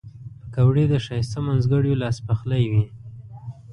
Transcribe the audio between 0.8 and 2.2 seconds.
د ښایسته مینځګړیو لاس